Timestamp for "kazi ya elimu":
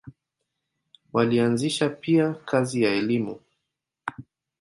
2.33-3.39